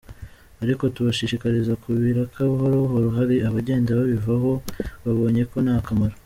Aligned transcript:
Ariko 0.63 0.83
tubashishikariza 0.93 1.73
kubiraka 1.83 2.39
buhoro 2.51 2.75
buhoro 2.83 3.07
hari 3.17 3.35
abagenda 3.47 3.97
babivaho 3.99 4.51
babonye 5.05 5.43
ko 5.51 5.57
nta 5.67 5.77
kamaro. 5.87 6.15